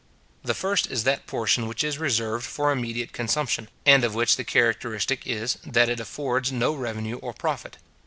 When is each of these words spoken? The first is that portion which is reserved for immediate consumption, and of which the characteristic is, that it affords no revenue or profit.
The 0.43 0.55
first 0.55 0.89
is 0.89 1.03
that 1.03 1.27
portion 1.27 1.67
which 1.67 1.83
is 1.83 1.99
reserved 1.99 2.43
for 2.43 2.71
immediate 2.71 3.11
consumption, 3.13 3.69
and 3.85 4.03
of 4.03 4.15
which 4.15 4.35
the 4.35 4.43
characteristic 4.43 5.27
is, 5.27 5.59
that 5.63 5.89
it 5.89 5.99
affords 5.99 6.51
no 6.51 6.73
revenue 6.73 7.17
or 7.17 7.33
profit. 7.33 7.77